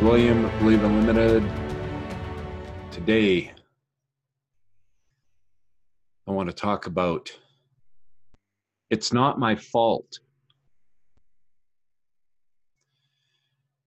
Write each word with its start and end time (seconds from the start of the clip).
William 0.00 0.44
with 0.44 0.56
Believe 0.60 0.84
Unlimited. 0.84 1.42
Today, 2.92 3.52
I 6.28 6.30
want 6.30 6.48
to 6.48 6.54
talk 6.54 6.86
about 6.86 7.36
it's 8.90 9.12
not 9.12 9.40
my 9.40 9.56
fault. 9.56 10.20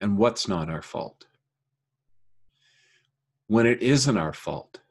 And 0.01 0.17
what's 0.17 0.49
not 0.49 0.69
our 0.69 0.81
fault? 0.81 1.27
When 3.47 3.65
it 3.65 3.81
isn't 3.81 4.17
our 4.17 4.33
fault, 4.33 4.81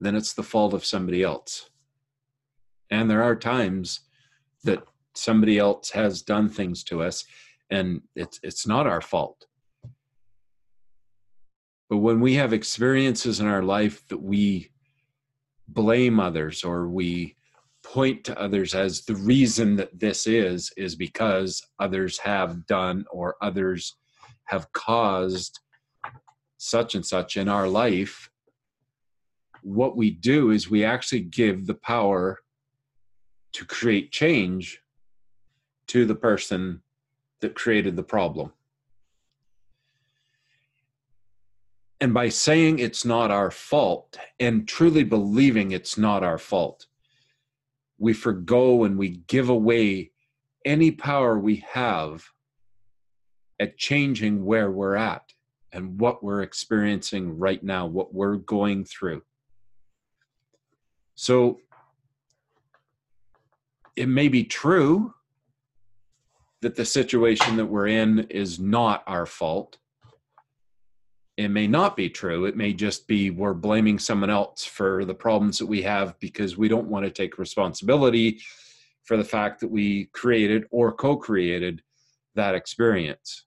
then 0.00 0.16
it's 0.16 0.32
the 0.32 0.42
fault 0.42 0.74
of 0.74 0.84
somebody 0.84 1.22
else. 1.22 1.70
And 2.90 3.08
there 3.08 3.22
are 3.22 3.36
times 3.36 4.00
that 4.64 4.82
somebody 5.14 5.56
else 5.56 5.90
has 5.90 6.20
done 6.20 6.48
things 6.48 6.82
to 6.82 7.00
us 7.00 7.24
and 7.70 8.02
it's 8.16 8.40
it's 8.42 8.66
not 8.66 8.88
our 8.88 9.00
fault 9.00 9.44
but 11.88 11.98
when 11.98 12.20
we 12.20 12.34
have 12.34 12.52
experiences 12.52 13.40
in 13.40 13.46
our 13.46 13.62
life 13.62 14.06
that 14.08 14.20
we 14.20 14.70
blame 15.68 16.20
others 16.20 16.64
or 16.64 16.88
we 16.88 17.36
point 17.82 18.24
to 18.24 18.38
others 18.38 18.74
as 18.74 19.04
the 19.04 19.14
reason 19.14 19.76
that 19.76 19.98
this 19.98 20.26
is 20.26 20.70
is 20.76 20.94
because 20.94 21.62
others 21.78 22.18
have 22.18 22.66
done 22.66 23.04
or 23.10 23.36
others 23.40 23.96
have 24.44 24.70
caused 24.72 25.60
such 26.58 26.94
and 26.94 27.06
such 27.06 27.36
in 27.36 27.48
our 27.48 27.68
life 27.68 28.30
what 29.62 29.96
we 29.96 30.10
do 30.10 30.50
is 30.50 30.70
we 30.70 30.84
actually 30.84 31.20
give 31.20 31.66
the 31.66 31.74
power 31.74 32.38
to 33.52 33.64
create 33.64 34.12
change 34.12 34.80
to 35.86 36.04
the 36.04 36.14
person 36.14 36.82
that 37.40 37.54
created 37.54 37.96
the 37.96 38.02
problem. 38.02 38.52
And 42.00 42.14
by 42.14 42.28
saying 42.28 42.78
it's 42.78 43.04
not 43.04 43.30
our 43.30 43.50
fault 43.50 44.18
and 44.38 44.68
truly 44.68 45.02
believing 45.02 45.72
it's 45.72 45.98
not 45.98 46.22
our 46.22 46.38
fault, 46.38 46.86
we 47.98 48.12
forego 48.12 48.84
and 48.84 48.96
we 48.96 49.22
give 49.26 49.48
away 49.48 50.12
any 50.64 50.90
power 50.90 51.38
we 51.38 51.64
have 51.72 52.24
at 53.58 53.76
changing 53.76 54.44
where 54.44 54.70
we're 54.70 54.94
at 54.94 55.32
and 55.72 56.00
what 56.00 56.22
we're 56.22 56.42
experiencing 56.42 57.38
right 57.38 57.62
now, 57.62 57.86
what 57.86 58.14
we're 58.14 58.36
going 58.36 58.84
through. 58.84 59.22
So 61.16 61.58
it 63.96 64.08
may 64.08 64.28
be 64.28 64.44
true 64.44 65.14
that 66.60 66.76
the 66.76 66.84
situation 66.84 67.56
that 67.56 67.66
we're 67.66 67.88
in 67.88 68.20
is 68.30 68.60
not 68.60 69.02
our 69.06 69.26
fault. 69.26 69.78
It 71.38 71.52
may 71.52 71.68
not 71.68 71.96
be 71.96 72.10
true. 72.10 72.46
It 72.46 72.56
may 72.56 72.72
just 72.72 73.06
be 73.06 73.30
we're 73.30 73.54
blaming 73.54 74.00
someone 74.00 74.28
else 74.28 74.64
for 74.64 75.04
the 75.04 75.14
problems 75.14 75.56
that 75.58 75.66
we 75.66 75.80
have 75.82 76.18
because 76.18 76.58
we 76.58 76.66
don't 76.66 76.88
want 76.88 77.04
to 77.04 77.12
take 77.12 77.38
responsibility 77.38 78.40
for 79.04 79.16
the 79.16 79.24
fact 79.24 79.60
that 79.60 79.70
we 79.70 80.06
created 80.06 80.64
or 80.72 80.90
co 80.90 81.16
created 81.16 81.80
that 82.34 82.56
experience. 82.56 83.44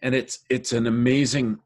And 0.00 0.14
it's, 0.14 0.38
it's 0.48 0.72
an 0.72 0.86
amazing 0.86 1.58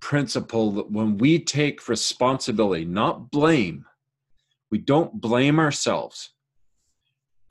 principle 0.00 0.72
that 0.72 0.90
when 0.90 1.18
we 1.18 1.38
take 1.38 1.86
responsibility, 1.86 2.86
not 2.86 3.30
blame, 3.30 3.84
we 4.70 4.78
don't 4.78 5.20
blame 5.20 5.58
ourselves 5.58 6.30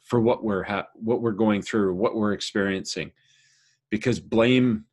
for 0.02 0.20
what 0.20 0.44
we're 0.44 0.64
ha- 0.64 0.88
what 0.96 1.22
we're 1.22 1.34
going 1.34 1.62
through, 1.62 1.94
what 1.94 2.16
we're 2.16 2.34
experiencing, 2.34 3.12
because 3.92 4.20
blame 4.20 4.86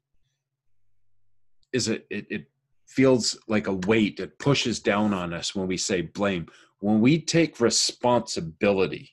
is 1.73 1.89
a 1.89 1.97
it, 2.15 2.27
it 2.31 2.47
feels 2.87 3.39
like 3.49 3.67
a 3.67 3.75
weight. 3.75 4.21
It 4.21 4.39
pushes 4.39 4.81
down 4.81 5.13
on 5.13 5.33
us 5.33 5.55
when 5.55 5.67
we 5.67 5.77
say 5.77 6.03
blame. 6.03 6.47
When 6.81 7.01
we 7.01 7.21
take 7.21 7.61
responsibility 7.61 9.13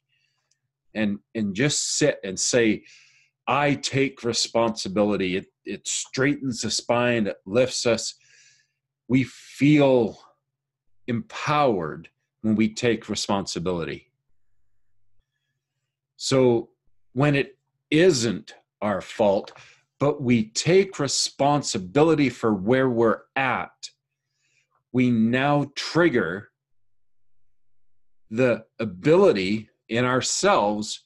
and 0.94 1.19
and 1.36 1.56
just 1.56 1.97
sit 1.97 2.19
and 2.24 2.40
say, 2.40 2.84
I 3.47 3.75
take 3.75 4.24
responsibility. 4.24 5.38
It 5.38 5.47
it 5.66 5.88
straightens 5.88 6.62
the 6.62 6.72
spine, 6.72 7.28
it 7.28 7.38
lifts 7.46 7.86
us. 7.86 8.16
We 9.08 9.24
feel 9.24 10.20
empowered 11.08 12.09
when 12.41 12.56
we 12.56 12.74
take 12.74 13.09
responsibility. 13.09 14.12
So 16.18 16.70
when 17.14 17.35
it 17.35 17.58
isn't 17.90 18.56
our 18.81 19.02
fault, 19.02 19.52
but 20.03 20.22
we 20.22 20.50
take 20.50 21.00
responsibility 21.00 22.28
for 22.28 22.53
where 22.53 22.90
we're 22.90 23.22
at, 23.38 23.90
we 24.91 25.09
now 25.09 25.72
trigger 25.75 26.50
the 28.30 28.66
ability 28.80 29.69
in 29.88 30.03
ourselves 30.03 31.06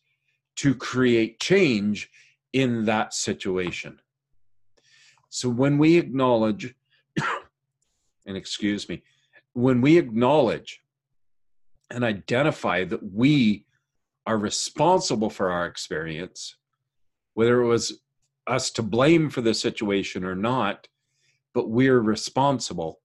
to 0.56 0.74
create 0.74 1.40
change 1.40 2.10
in 2.54 2.86
that 2.86 3.14
situation. 3.14 4.00
So 5.30 5.48
when 5.48 5.78
we 5.78 6.00
acknowledge, 6.00 6.74
and 8.26 8.36
excuse 8.36 8.90
me, 8.90 9.04
when 9.54 9.80
we 9.80 10.00
acknowledge 10.00 10.82
and 11.92 12.04
identify 12.04 12.84
that 12.86 13.14
we 13.14 13.68
are 14.26 14.40
responsible 14.40 15.30
for 15.30 15.52
our 15.52 15.68
experience, 15.68 16.56
whether 17.36 17.62
it 17.62 17.68
was 17.68 18.00
us 18.48 18.72
to 18.72 18.82
blame 18.82 19.30
for 19.30 19.42
the 19.42 19.54
situation 19.54 20.24
or 20.24 20.36
not, 20.36 20.88
but 21.54 21.70
we're 21.70 22.00
responsible. 22.00 23.00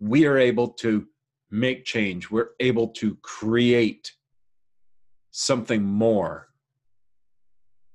We 0.00 0.26
are 0.26 0.38
able 0.38 0.68
to 0.80 1.06
make 1.50 1.84
change. 1.84 2.30
We're 2.30 2.50
able 2.60 2.88
to 2.88 3.16
create 3.22 4.12
something 5.30 5.84
more 5.84 6.48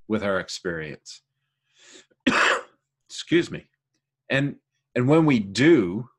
with 0.08 0.24
our 0.24 0.40
experience. 0.40 1.22
Excuse 3.10 3.52
me. 3.52 3.66
And 4.30 4.56
and 4.96 5.08
when 5.08 5.26
we 5.26 5.40
do 5.40 6.10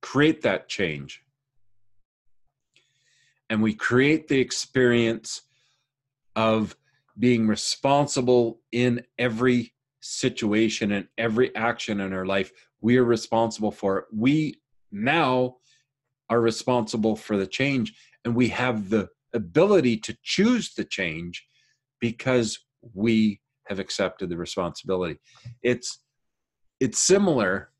create 0.00 0.42
that 0.42 0.68
change, 0.68 1.22
and 3.50 3.62
we 3.62 3.74
create 3.74 4.28
the 4.28 4.40
experience 4.40 5.42
of 6.36 6.76
being 7.18 7.46
responsible 7.46 8.60
in 8.72 9.02
every 9.18 9.74
situation 10.00 10.92
and 10.92 11.08
every 11.18 11.54
action 11.56 12.00
in 12.00 12.12
our 12.12 12.26
life 12.26 12.52
we 12.80 12.96
are 12.96 13.04
responsible 13.04 13.72
for 13.72 13.98
it. 13.98 14.04
We 14.12 14.60
now 14.92 15.56
are 16.30 16.40
responsible 16.40 17.16
for 17.16 17.36
the 17.36 17.46
change 17.46 17.94
and 18.24 18.34
we 18.34 18.48
have 18.48 18.90
the 18.90 19.08
ability 19.34 19.96
to 19.98 20.16
choose 20.22 20.74
the 20.74 20.84
change 20.84 21.46
because 22.00 22.58
we 22.94 23.40
have 23.66 23.78
accepted 23.78 24.28
the 24.28 24.36
responsibility. 24.36 25.18
It's 25.62 26.00
it's 26.80 27.00
similar 27.00 27.70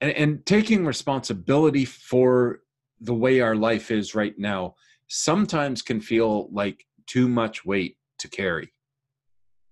and, 0.00 0.10
and 0.12 0.46
taking 0.46 0.84
responsibility 0.84 1.84
for 1.84 2.60
the 3.00 3.14
way 3.14 3.40
our 3.40 3.54
life 3.54 3.90
is 3.90 4.14
right 4.14 4.36
now 4.38 4.74
sometimes 5.06 5.82
can 5.82 6.00
feel 6.00 6.48
like 6.52 6.84
too 7.06 7.28
much 7.28 7.64
weight 7.64 7.96
to 8.22 8.28
carry. 8.28 8.72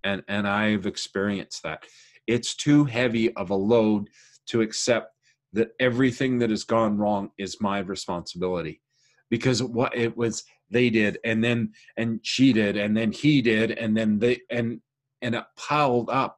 And 0.03 0.23
and 0.27 0.47
i've 0.47 0.85
experienced 0.85 1.63
that. 1.63 1.83
It's 2.27 2.55
too 2.55 2.85
heavy 2.85 3.33
of 3.35 3.49
a 3.49 3.55
load 3.55 4.09
to 4.47 4.61
accept 4.61 5.13
that 5.53 5.71
everything 5.79 6.39
that 6.39 6.49
has 6.49 6.63
gone 6.63 6.97
wrong 6.97 7.31
is 7.37 7.61
my 7.61 7.79
responsibility. 7.79 8.81
Because 9.29 9.61
what 9.61 9.95
it 9.95 10.15
was 10.15 10.43
they 10.69 10.89
did 10.89 11.17
and 11.25 11.43
then 11.43 11.73
and 11.97 12.19
she 12.23 12.53
did 12.53 12.77
and 12.77 12.95
then 12.95 13.11
he 13.11 13.41
did 13.41 13.71
and 13.71 13.95
then 13.95 14.19
they 14.19 14.39
and 14.49 14.81
and 15.21 15.35
it 15.35 15.43
piled 15.57 16.09
up. 16.09 16.37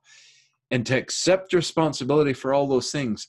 And 0.71 0.86
to 0.88 0.98
accept 0.98 1.54
responsibility 1.54 2.33
for 2.33 2.54
all 2.54 2.68
those 2.68 2.92
things 2.92 3.27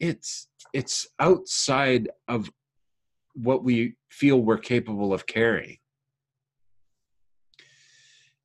it's 0.00 0.48
it's 0.72 1.06
outside 1.20 2.08
of 2.26 2.50
what 3.34 3.62
we 3.62 3.94
feel 4.10 4.40
we're 4.40 4.58
capable 4.58 5.12
of 5.12 5.26
carrying 5.26 5.76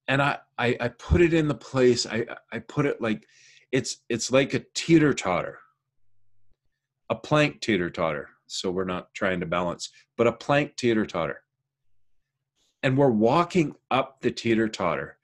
and 0.07 0.22
I, 0.22 0.38
I 0.57 0.78
i 0.80 0.88
put 0.88 1.22
it 1.22 1.34
in 1.34 1.48
the 1.48 1.56
place 1.56 2.06
i 2.06 2.25
i 2.52 2.60
put 2.60 2.86
it 2.86 3.02
like 3.02 3.25
it's 3.72 3.98
it's 4.10 4.31
like 4.31 4.54
a 4.54 4.63
teeter 4.74 5.13
totter 5.13 5.60
a 7.10 7.16
plank 7.16 7.62
teeter 7.62 7.90
totter 7.90 8.30
so 8.48 8.72
we're 8.72 8.84
not 8.84 9.13
trying 9.13 9.40
to 9.40 9.46
balance 9.46 9.90
but 10.18 10.28
a 10.28 10.31
plank 10.31 10.75
teeter 10.75 11.06
totter 11.06 11.42
and 12.84 12.98
we're 12.98 13.10
walking 13.10 13.75
up 13.92 14.22
the 14.22 14.31
teeter 14.31 14.68
totter 14.68 15.18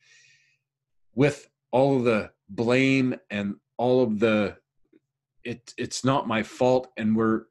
with 1.14 1.50
all 1.72 1.98
of 1.98 2.04
the 2.04 2.32
blame 2.50 3.16
and 3.30 3.56
all 3.78 4.04
of 4.04 4.20
the 4.20 4.56
it 5.44 5.74
it's 5.78 6.04
not 6.04 6.28
my 6.28 6.44
fault 6.44 6.88
and 6.98 7.16
we're 7.16 7.46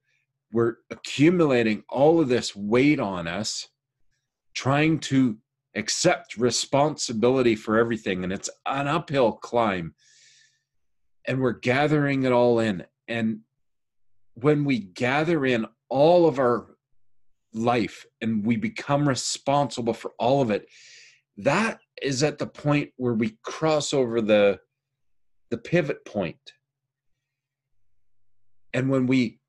we're 0.53 0.77
accumulating 0.91 1.85
all 1.89 2.21
of 2.21 2.29
this 2.29 2.57
weight 2.57 2.99
on 2.99 3.29
us, 3.29 3.69
trying 4.55 4.99
to 4.99 5.39
accept 5.75 6.37
responsibility 6.37 7.55
for 7.55 7.79
everything. 7.79 8.25
And 8.25 8.33
it's 8.33 8.51
an 8.67 8.89
uphill 8.89 9.33
climb. 9.33 9.95
And 11.27 11.41
we're 11.41 11.53
gathering 11.53 12.25
it 12.25 12.33
all 12.33 12.59
in. 12.59 12.85
And 13.09 13.41
when 14.35 14.65
we 14.65 14.79
gather 14.79 15.45
in 15.45 15.67
all 15.89 16.27
of 16.27 16.39
our 16.39 16.77
life 17.53 18.07
and 18.21 18.45
we 18.45 18.57
become 18.57 19.09
responsible 19.09 19.95
for 19.95 20.13
all 20.19 20.41
of 20.41 20.51
it, 20.51 20.67
that 21.37 21.81
is 22.03 22.23
at 22.23 22.39
the 22.39 22.47
point 22.47 22.91
where 22.97 23.15
we 23.15 23.37
cross 23.43 23.93
over 23.93 24.21
the 24.21 24.59
the 25.51 25.59
pivot 25.59 26.05
point. 26.05 26.53
And 28.73 28.89
when 28.89 29.07
we 29.09 29.41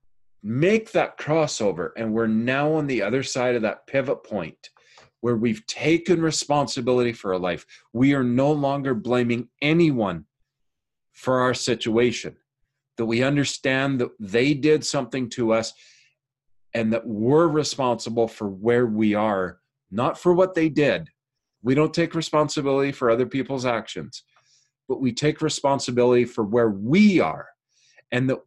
make 0.42 0.92
that 0.92 1.20
crossover 1.20 1.92
and 1.96 2.12
we're 2.12 2.26
now 2.26 2.74
on 2.74 2.88
the 2.88 3.04
other 3.04 3.22
side 3.22 3.56
of 3.56 3.62
that 3.62 3.86
pivot 3.86 4.24
point 4.24 4.71
where 5.22 5.36
we've 5.36 5.66
taken 5.68 6.22
responsibility 6.22 7.14
for 7.14 7.34
our 7.34 7.40
life, 7.40 7.66
we 7.94 8.14
are 8.14 8.24
no 8.24 8.52
longer 8.52 8.94
blaming 8.94 9.48
anyone 9.62 10.26
for 11.12 11.42
our 11.42 11.54
situation. 11.54 12.36
That 12.98 13.06
we 13.06 13.24
understand 13.24 14.02
that 14.02 14.12
they 14.20 14.54
did 14.54 14.86
something 14.86 15.30
to 15.32 15.54
us 15.54 15.74
and 16.74 16.92
that 16.94 17.08
we're 17.08 17.48
responsible 17.48 18.28
for 18.28 18.48
where 18.48 18.86
we 18.86 19.14
are, 19.14 19.60
not 19.90 20.20
for 20.20 20.34
what 20.34 20.54
they 20.54 20.70
did. 20.70 21.10
We 21.64 21.76
don't 21.76 21.94
take 21.94 22.16
responsibility 22.16 22.92
for 22.92 23.10
other 23.10 23.26
people's 23.26 23.66
actions, 23.66 24.24
but 24.88 25.02
we 25.02 25.14
take 25.14 25.42
responsibility 25.42 26.26
for 26.26 26.44
where 26.44 26.70
we 26.70 27.20
are 27.20 27.48
and 28.12 28.30
that 28.30 28.40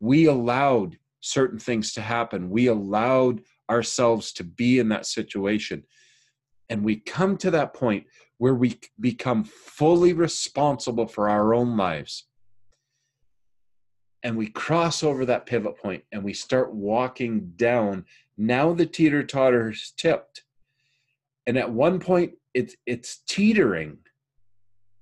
we 0.00 0.26
allowed 0.26 0.96
certain 1.20 1.58
things 1.58 1.92
to 1.94 2.00
happen. 2.00 2.50
We 2.50 2.66
allowed 2.66 3.42
ourselves 3.70 4.32
to 4.32 4.44
be 4.44 4.78
in 4.78 4.88
that 4.90 5.06
situation. 5.06 5.84
And 6.68 6.84
we 6.84 6.96
come 6.96 7.36
to 7.38 7.50
that 7.50 7.74
point 7.74 8.06
where 8.38 8.54
we 8.54 8.80
become 8.98 9.44
fully 9.44 10.12
responsible 10.12 11.06
for 11.06 11.28
our 11.28 11.54
own 11.54 11.76
lives. 11.76 12.26
And 14.22 14.36
we 14.36 14.48
cross 14.48 15.02
over 15.02 15.26
that 15.26 15.46
pivot 15.46 15.76
point 15.78 16.04
and 16.12 16.22
we 16.22 16.32
start 16.32 16.72
walking 16.72 17.52
down. 17.56 18.04
Now 18.38 18.72
the 18.72 18.86
teeter 18.86 19.22
totter's 19.22 19.92
tipped. 19.96 20.44
And 21.46 21.58
at 21.58 21.70
one 21.70 21.98
point 21.98 22.32
it's 22.54 22.76
it's 22.86 23.22
teetering 23.28 23.98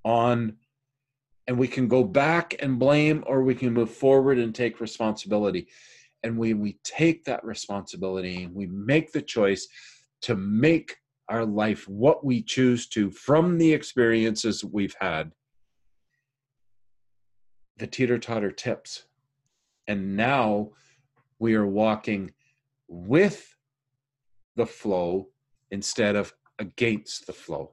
on 0.04 0.56
and 1.46 1.58
we 1.58 1.68
can 1.68 1.88
go 1.88 2.04
back 2.04 2.54
and 2.60 2.78
blame 2.78 3.24
or 3.26 3.42
we 3.42 3.54
can 3.54 3.72
move 3.72 3.90
forward 3.90 4.38
and 4.38 4.54
take 4.54 4.80
responsibility 4.80 5.68
and 6.22 6.36
when 6.36 6.60
we 6.60 6.78
take 6.84 7.24
that 7.24 7.44
responsibility 7.44 8.44
and 8.44 8.54
we 8.54 8.66
make 8.66 9.12
the 9.12 9.22
choice 9.22 9.66
to 10.22 10.36
make 10.36 10.96
our 11.28 11.44
life 11.46 11.88
what 11.88 12.24
we 12.24 12.42
choose 12.42 12.88
to 12.88 13.10
from 13.10 13.56
the 13.56 13.72
experiences 13.72 14.64
we've 14.64 14.96
had 15.00 15.32
the 17.78 17.86
teeter 17.86 18.18
totter 18.18 18.50
tips 18.50 19.04
and 19.88 20.16
now 20.16 20.70
we 21.38 21.54
are 21.54 21.66
walking 21.66 22.30
with 22.86 23.56
the 24.56 24.66
flow 24.66 25.28
instead 25.70 26.14
of 26.14 26.32
against 26.58 27.26
the 27.26 27.32
flow. 27.32 27.72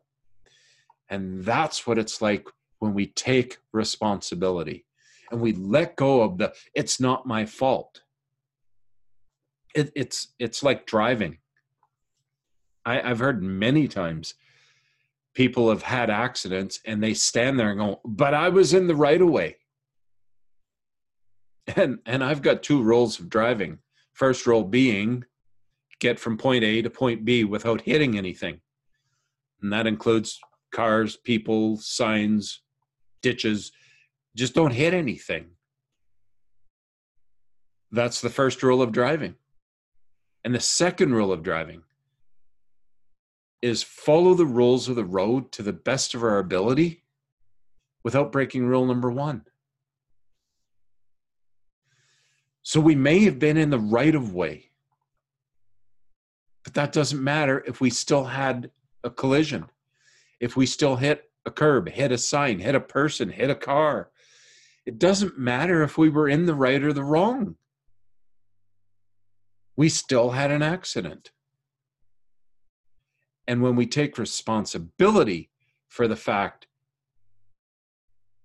And 1.09 1.43
that's 1.43 1.85
what 1.85 1.97
it's 1.97 2.21
like 2.21 2.47
when 2.79 2.93
we 2.93 3.07
take 3.07 3.57
responsibility 3.73 4.85
and 5.31 5.41
we 5.41 5.53
let 5.53 5.95
go 5.95 6.21
of 6.21 6.37
the 6.37 6.53
it's 6.73 6.99
not 6.99 7.27
my 7.27 7.45
fault. 7.45 8.01
It, 9.77 9.91
it's 9.95 10.29
it's 10.39 10.63
like 10.63 10.87
driving. 10.87 11.37
I, 12.83 12.99
I've 13.01 13.19
heard 13.19 13.43
many 13.43 13.87
times 13.87 14.33
people 15.35 15.69
have 15.69 15.83
had 15.83 16.09
accidents 16.09 16.79
and 16.83 17.03
they 17.03 17.13
stand 17.13 17.59
there 17.59 17.69
and 17.69 17.79
go, 17.79 18.01
but 18.03 18.33
I 18.33 18.49
was 18.49 18.73
in 18.73 18.87
the 18.87 18.95
right 18.95 19.21
of 19.21 19.29
way 19.29 19.57
and 21.75 21.99
and 22.05 22.23
I've 22.23 22.41
got 22.41 22.63
two 22.63 22.81
roles 22.81 23.19
of 23.19 23.29
driving. 23.29 23.79
First 24.13 24.47
role 24.47 24.63
being 24.63 25.25
get 25.99 26.19
from 26.19 26.37
point 26.37 26.63
A 26.63 26.81
to 26.81 26.89
point 26.89 27.25
B 27.25 27.43
without 27.43 27.81
hitting 27.81 28.17
anything. 28.17 28.61
And 29.61 29.73
that 29.73 29.87
includes 29.87 30.39
cars, 30.71 31.17
people, 31.17 31.77
signs, 31.77 32.61
ditches. 33.21 33.71
Just 34.35 34.53
don't 34.53 34.73
hit 34.73 34.93
anything. 34.93 35.47
That's 37.91 38.21
the 38.21 38.29
first 38.29 38.61
rule 38.63 38.81
of 38.81 38.91
driving. 38.91 39.35
And 40.47 40.55
the 40.55 40.61
second 40.61 41.13
rule 41.13 41.33
of 41.33 41.43
driving 41.43 41.83
is 43.61 43.83
follow 43.83 44.33
the 44.33 44.45
rules 44.45 44.87
of 44.87 44.95
the 44.95 45.03
road 45.03 45.51
to 45.51 45.61
the 45.61 45.73
best 45.73 46.15
of 46.15 46.23
our 46.23 46.39
ability 46.39 47.03
without 48.01 48.31
breaking 48.31 48.65
rule 48.65 48.85
number 48.85 49.11
one. 49.11 49.41
So 52.63 52.79
we 52.79 52.95
may 52.95 53.25
have 53.25 53.39
been 53.39 53.57
in 53.57 53.71
the 53.71 53.77
right 53.77 54.15
of 54.15 54.33
way, 54.33 54.71
but 56.63 56.75
that 56.75 56.93
doesn't 56.93 57.21
matter 57.21 57.61
if 57.67 57.81
we 57.81 57.89
still 57.89 58.23
had 58.23 58.71
a 59.03 59.09
collision, 59.09 59.65
if 60.39 60.55
we 60.55 60.65
still 60.65 60.95
hit 60.95 61.29
a 61.45 61.51
curb, 61.51 61.89
hit 61.89 62.13
a 62.13 62.17
sign, 62.17 62.59
hit 62.59 62.73
a 62.73 62.79
person, 62.79 63.27
hit 63.27 63.49
a 63.49 63.55
car. 63.55 64.11
It 64.85 64.97
doesn't 64.97 65.37
matter 65.37 65.83
if 65.83 65.97
we 65.97 66.07
were 66.07 66.29
in 66.29 66.45
the 66.45 66.55
right 66.55 66.81
or 66.81 66.93
the 66.93 67.03
wrong. 67.03 67.57
We 69.77 69.89
still 69.89 70.31
had 70.31 70.51
an 70.51 70.61
accident. 70.61 71.31
And 73.47 73.61
when 73.61 73.77
we 73.77 73.85
take 73.85 74.17
responsibility 74.17 75.49
for 75.87 76.07
the 76.07 76.17
fact 76.17 76.67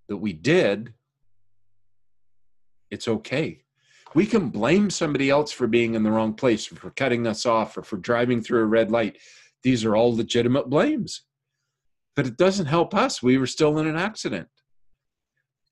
that 0.08 0.18
we 0.18 0.32
did, 0.32 0.94
it's 2.90 3.08
okay 3.08 3.62
we 4.14 4.26
can 4.26 4.50
blame 4.50 4.90
somebody 4.90 5.30
else 5.30 5.52
for 5.52 5.66
being 5.66 5.94
in 5.94 6.02
the 6.02 6.10
wrong 6.10 6.34
place, 6.34 6.70
or 6.70 6.76
for 6.76 6.90
cutting 6.90 7.26
us 7.26 7.46
off, 7.46 7.76
or 7.76 7.82
for 7.82 7.96
driving 7.96 8.42
through 8.42 8.62
a 8.62 8.66
red 8.66 8.90
light. 8.90 9.18
These 9.62 9.84
are 9.84 9.96
all 9.96 10.14
legitimate 10.14 10.68
blames. 10.68 11.22
But 12.14 12.26
it 12.26 12.36
doesn't 12.36 12.66
help 12.66 12.94
us. 12.94 13.22
We 13.22 13.38
were 13.38 13.46
still 13.46 13.78
in 13.78 13.86
an 13.86 13.96
accident. 13.96 14.48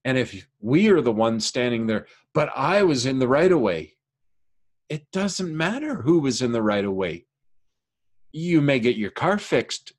And 0.04 0.16
if 0.16 0.46
we 0.60 0.88
are 0.88 1.02
the 1.02 1.12
ones 1.12 1.44
standing 1.44 1.86
there, 1.86 2.06
but 2.32 2.50
I 2.56 2.82
was 2.82 3.04
in 3.04 3.18
the 3.18 3.28
right 3.28 3.52
of 3.52 3.60
way, 3.60 3.94
it 4.90 5.10
doesn't 5.12 5.56
matter 5.56 6.02
who 6.02 6.18
was 6.18 6.42
in 6.42 6.52
the 6.52 6.62
right 6.62 6.84
of 6.84 6.92
way. 6.92 7.24
You 8.32 8.60
may 8.60 8.78
get 8.78 8.96
your 8.96 9.10
car 9.10 9.38
fixed 9.38 9.94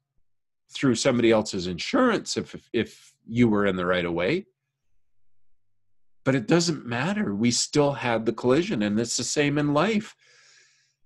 through 0.71 0.95
somebody 0.95 1.31
else's 1.31 1.65
insurance 1.65 2.38
if 2.38 2.69
if 2.71 3.13
you 3.25 3.50
were 3.50 3.65
in 3.65 3.75
the 3.75 3.86
right 3.86 4.05
of 4.05 4.13
way 4.13 4.45
but 6.24 6.36
it 6.36 6.48
doesn't 6.48 6.86
matter. 6.86 7.33
We 7.33 7.51
still 7.51 7.93
had 7.93 8.25
the 8.25 8.33
collision, 8.33 8.83
and 8.83 9.00
it's 9.00 9.17
the 9.17 9.24
same 9.24 9.57
in 9.57 9.74
life. 9.74 10.15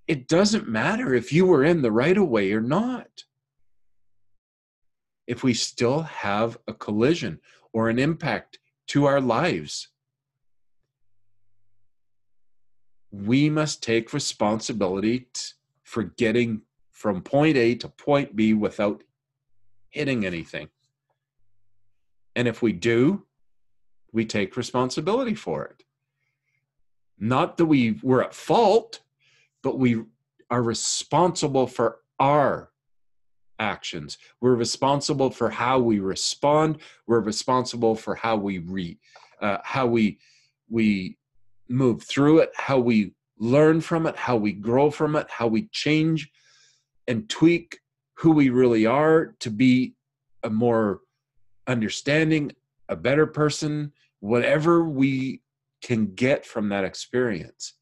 It 0.06 0.28
doesn't 0.28 0.68
matter 0.68 1.14
if 1.14 1.32
you 1.32 1.46
were 1.46 1.64
in 1.64 1.82
the 1.82 1.92
right 1.92 2.16
of 2.16 2.28
way 2.28 2.52
or 2.52 2.60
not. 2.60 3.24
If 5.26 5.42
we 5.42 5.54
still 5.54 6.02
have 6.02 6.58
a 6.68 6.74
collision 6.74 7.40
or 7.72 7.88
an 7.88 7.98
impact 7.98 8.58
to 8.88 9.06
our 9.06 9.20
lives, 9.20 9.88
we 13.24 13.48
must 13.48 13.82
take 13.82 14.12
responsibility 14.12 15.28
for 15.84 16.02
getting 16.02 16.62
from 16.92 17.22
point 17.22 17.56
A 17.56 17.74
to 17.76 17.88
point 17.88 18.36
B 18.36 18.52
without 18.54 19.02
hitting 19.90 20.26
anything. 20.26 20.68
And 22.34 22.46
if 22.46 22.60
we 22.60 22.72
do, 22.72 23.24
we 24.12 24.26
take 24.26 24.56
responsibility 24.56 25.34
for 25.34 25.64
it. 25.64 25.84
Not 27.18 27.56
that 27.56 27.66
we 27.66 27.98
were 28.02 28.22
at 28.22 28.34
fault, 28.34 29.00
but 29.62 29.78
we 29.78 30.04
are 30.50 30.62
responsible 30.62 31.66
for 31.66 32.00
our 32.20 32.70
actions. 33.58 34.18
We're 34.40 34.54
responsible 34.54 35.30
for 35.30 35.48
how 35.48 35.78
we 35.78 35.98
respond. 35.98 36.78
We're 37.06 37.20
responsible 37.20 37.94
for 37.94 38.14
how 38.14 38.36
we 38.36 38.58
re, 38.58 38.98
uh, 39.40 39.58
how 39.64 39.86
we 39.86 40.18
we 40.68 41.16
move 41.68 42.02
through 42.02 42.38
it, 42.38 42.50
how 42.56 42.78
we 42.78 43.12
learn 43.38 43.80
from 43.80 44.06
it, 44.06 44.16
how 44.16 44.36
we 44.36 44.52
grow 44.52 44.90
from 44.90 45.16
it, 45.16 45.26
how 45.30 45.46
we 45.46 45.68
change 45.72 46.30
and 47.06 47.28
tweak 47.28 47.78
who 48.14 48.32
we 48.32 48.50
really 48.50 48.86
are 48.86 49.34
to 49.40 49.50
be 49.50 49.94
a 50.42 50.50
more 50.50 51.00
understanding, 51.66 52.52
a 52.88 52.96
better 52.96 53.26
person, 53.26 53.92
whatever 54.20 54.84
we 54.84 55.42
can 55.82 56.14
get 56.14 56.46
from 56.46 56.68
that 56.70 56.84
experience. 56.84 57.74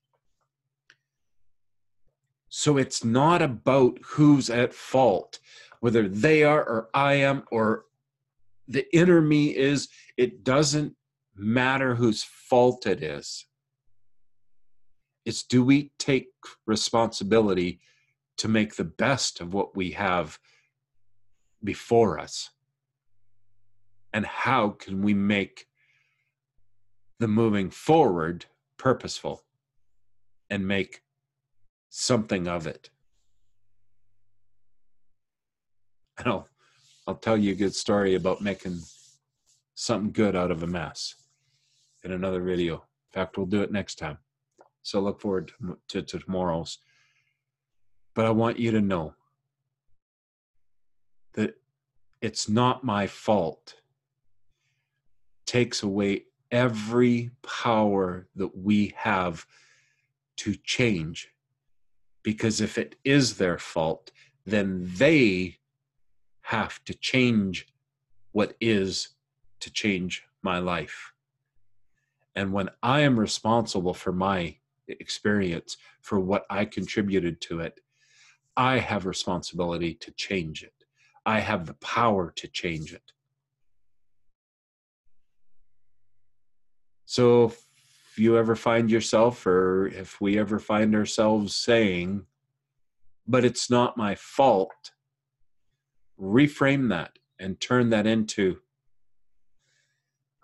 So 2.48 2.76
it's 2.76 3.04
not 3.04 3.42
about 3.42 3.98
who's 4.04 4.50
at 4.50 4.74
fault, 4.74 5.38
whether 5.80 6.08
they 6.08 6.44
are 6.44 6.62
or 6.62 6.88
I 6.94 7.14
am 7.14 7.44
or 7.50 7.84
the 8.68 8.86
inner 8.96 9.20
me 9.20 9.56
is, 9.56 9.88
it 10.16 10.44
doesn't 10.44 10.94
matter 11.36 11.94
whose 11.94 12.22
fault 12.22 12.86
it 12.86 13.02
is. 13.02 13.46
It's 15.24 15.42
do 15.42 15.64
we 15.64 15.90
take 15.98 16.28
responsibility 16.66 17.80
to 18.38 18.48
make 18.48 18.74
the 18.74 18.84
best 18.84 19.40
of 19.40 19.54
what 19.54 19.76
we 19.76 19.92
have 19.92 20.38
before 21.62 22.18
us? 22.18 22.50
And 24.12 24.26
how 24.26 24.70
can 24.70 25.02
we 25.02 25.14
make 25.14 25.66
the 27.18 27.28
moving 27.28 27.70
forward 27.70 28.44
purposeful 28.76 29.42
and 30.50 30.68
make 30.68 31.02
something 31.88 32.46
of 32.46 32.66
it? 32.66 32.90
And 36.18 36.28
I'll, 36.28 36.48
I'll 37.08 37.16
tell 37.16 37.36
you 37.36 37.52
a 37.52 37.56
good 37.56 37.74
story 37.74 38.14
about 38.14 38.40
making 38.40 38.78
something 39.74 40.12
good 40.12 40.36
out 40.36 40.50
of 40.50 40.62
a 40.62 40.66
mess 40.66 41.14
in 42.04 42.12
another 42.12 42.40
video. 42.42 42.74
In 42.74 42.80
fact, 43.12 43.36
we'll 43.36 43.46
do 43.46 43.62
it 43.62 43.72
next 43.72 43.96
time. 43.96 44.18
So 44.84 45.00
look 45.00 45.20
forward 45.20 45.48
to, 45.48 45.78
to, 45.88 46.02
to 46.02 46.18
tomorrow's. 46.20 46.78
But 48.14 48.26
I 48.26 48.30
want 48.30 48.60
you 48.60 48.70
to 48.70 48.80
know 48.80 49.14
that 51.32 51.56
it's 52.20 52.48
not 52.48 52.84
my 52.84 53.08
fault. 53.08 53.74
It 55.40 55.46
takes 55.50 55.82
away 55.82 56.26
every 56.52 57.32
power 57.42 58.28
that 58.36 58.56
we 58.56 58.94
have 58.96 59.46
to 60.36 60.54
change. 60.54 61.30
Because 62.22 62.60
if 62.60 62.78
it 62.78 62.94
is 63.04 63.36
their 63.36 63.58
fault 63.58 64.12
then 64.46 64.90
they 64.96 65.56
have 66.42 66.84
to 66.84 66.94
change 66.94 67.66
what 68.32 68.54
is 68.60 69.08
to 69.60 69.72
change 69.72 70.24
my 70.42 70.58
life. 70.58 71.12
And 72.36 72.52
when 72.52 72.68
i 72.82 73.00
am 73.00 73.18
responsible 73.18 73.94
for 73.94 74.12
my 74.12 74.56
experience 74.88 75.76
for 76.00 76.20
what 76.20 76.44
i 76.50 76.64
contributed 76.64 77.40
to 77.40 77.60
it 77.60 77.80
i 78.56 78.78
have 78.78 79.06
responsibility 79.06 79.94
to 79.94 80.10
change 80.12 80.62
it 80.62 80.74
I 81.26 81.40
have 81.40 81.66
the 81.66 81.74
power 81.74 82.32
to 82.36 82.48
change 82.48 82.92
it. 82.92 83.12
So 87.06 87.46
if 87.46 87.64
you 88.16 88.36
ever 88.36 88.56
find 88.56 88.90
yourself, 88.90 89.46
or 89.46 89.86
if 89.86 90.20
we 90.20 90.38
ever 90.38 90.58
find 90.58 90.94
ourselves 90.94 91.56
saying, 91.56 92.26
but 93.26 93.44
it's 93.44 93.70
not 93.70 93.96
my 93.96 94.14
fault, 94.14 94.92
reframe 96.20 96.90
that 96.90 97.18
and 97.38 97.60
turn 97.60 97.90
that 97.90 98.06
into, 98.06 98.58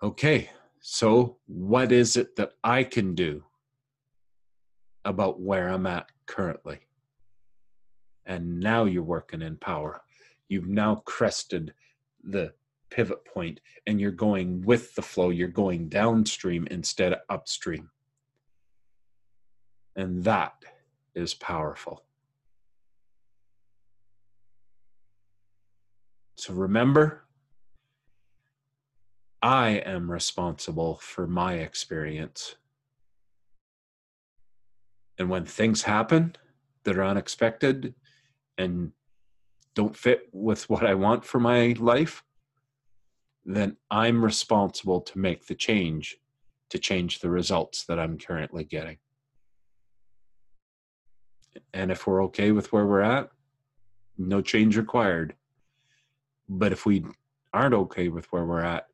okay, 0.01 0.49
so 0.79 1.37
what 1.45 1.91
is 1.91 2.17
it 2.17 2.35
that 2.37 2.53
I 2.63 2.83
can 2.83 3.13
do 3.13 3.43
about 5.05 5.39
where 5.39 5.69
I'm 5.69 5.87
at 5.87 6.07
currently? 6.25 6.79
And 8.25 8.59
now 8.59 8.85
you're 8.85 9.03
working 9.03 9.41
in 9.41 9.57
power. 9.57 10.01
You've 10.47 10.67
now 10.67 10.95
crested 11.05 11.73
the 12.23 12.53
pivot 12.89 13.25
point 13.25 13.61
and 13.87 13.99
you're 13.99 14.11
going 14.11 14.61
with 14.61 14.93
the 14.95 15.01
flow. 15.01 15.29
You're 15.29 15.47
going 15.47 15.89
downstream 15.89 16.67
instead 16.69 17.13
of 17.13 17.19
upstream. 17.29 17.89
And 19.95 20.23
that 20.23 20.53
is 21.15 21.33
powerful. 21.33 22.03
So 26.35 26.53
remember 26.53 27.23
i 29.43 29.69
am 29.69 30.09
responsible 30.09 30.99
for 31.01 31.25
my 31.25 31.55
experience 31.55 32.55
and 35.17 35.29
when 35.29 35.45
things 35.45 35.83
happen 35.83 36.35
that 36.83 36.97
are 36.97 37.03
unexpected 37.03 37.93
and 38.57 38.91
don't 39.75 39.95
fit 39.95 40.27
with 40.33 40.69
what 40.69 40.85
I 40.85 40.93
want 40.95 41.23
for 41.25 41.39
my 41.39 41.75
life, 41.79 42.23
then 43.45 43.77
I'm 43.89 44.23
responsible 44.23 45.01
to 45.01 45.19
make 45.19 45.47
the 45.47 45.55
change 45.55 46.17
to 46.69 46.79
change 46.79 47.19
the 47.19 47.29
results 47.29 47.85
that 47.85 47.99
I'm 47.99 48.17
currently 48.17 48.63
getting. 48.63 48.97
And 51.73 51.91
if 51.91 52.07
we're 52.07 52.23
okay 52.25 52.51
with 52.51 52.71
where 52.71 52.85
we're 52.85 53.01
at, 53.01 53.29
no 54.17 54.41
change 54.41 54.77
required. 54.77 55.35
But 56.47 56.71
if 56.71 56.85
we 56.85 57.03
aren't 57.53 57.73
okay 57.73 58.07
with 58.07 58.31
where 58.31 58.45
we're 58.45 58.61
at, 58.61 58.87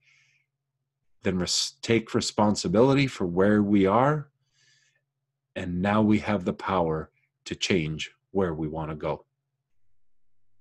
then 1.24 1.38
res- 1.38 1.74
take 1.82 2.16
responsibility 2.16 3.06
for 3.06 3.26
where 3.26 3.62
we 3.62 3.86
are. 3.86 4.30
And 5.58 5.82
now 5.82 6.04
we 6.04 6.20
have 6.20 6.46
the 6.46 6.54
power 6.54 7.10
to 7.46 7.56
change 7.56 8.12
where 8.30 8.54
we 8.54 8.68
want 8.68 8.92
to 8.92 8.96
go 8.96 9.26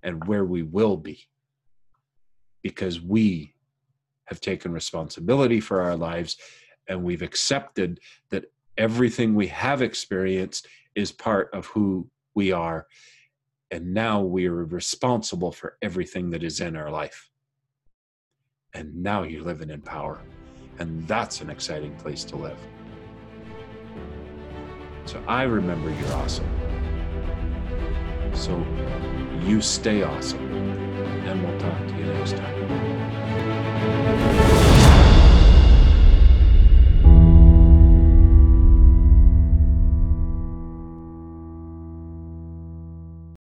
and 0.03 0.25
where 0.27 0.47
we 0.47 0.63
will 0.63 0.97
be. 0.97 1.29
Because 2.63 2.99
we 2.99 3.55
have 4.25 4.41
taken 4.41 4.73
responsibility 4.73 5.61
for 5.61 5.83
our 5.83 5.97
lives 5.97 6.39
and 6.89 7.05
we've 7.05 7.21
accepted 7.21 8.01
that 8.31 8.47
everything 8.79 9.35
we 9.35 9.49
have 9.49 9.83
experienced 9.83 10.67
is 10.95 11.13
part 11.13 11.51
of 11.53 11.67
who 11.67 12.09
we 12.35 12.51
are. 12.51 12.87
And 13.71 13.93
now 13.93 14.23
we 14.23 14.47
are 14.47 14.65
responsible 14.65 15.53
for 15.53 15.77
everything 15.83 16.31
that 16.31 16.43
is 16.43 16.61
in 16.61 16.75
our 16.75 16.91
life. 16.91 17.29
And 18.73 19.03
now 19.03 19.25
you're 19.25 19.45
living 19.45 19.69
in 19.69 19.83
power. 19.83 20.23
And 20.79 21.07
that's 21.07 21.43
an 21.43 21.51
exciting 21.51 21.95
place 21.97 22.25
to 22.25 22.37
live 22.37 22.59
so 25.17 25.23
i 25.29 25.43
remember 25.43 25.91
you're 25.91 26.15
awesome 26.15 26.49
so 28.37 28.55
you 29.47 29.63
stay 29.63 30.03
awesome, 30.03 30.53
and 31.27 31.43
we'll 31.43 31.59
talk 31.59 31.79
to 31.89 31.97
you 31.97 32.05
next 32.05 32.37
time. 32.37 34.37